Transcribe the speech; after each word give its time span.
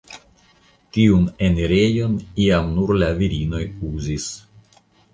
Tiun 0.97 1.27
enirejon 1.49 2.17
iam 2.49 2.75
nur 2.81 2.97
la 3.05 3.13
virinoj 3.23 3.65
uzis. 3.95 4.31